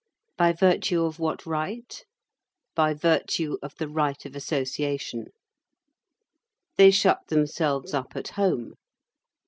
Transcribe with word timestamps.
By 0.35 0.51
virtue 0.51 1.03
of 1.05 1.19
what 1.19 1.45
right? 1.45 2.03
By 2.73 2.95
virtue 2.95 3.59
of 3.61 3.75
the 3.75 3.87
right 3.87 4.25
of 4.25 4.35
association. 4.35 5.25
They 6.75 6.89
shut 6.89 7.27
themselves 7.27 7.93
up 7.93 8.15
at 8.15 8.29
home. 8.29 8.73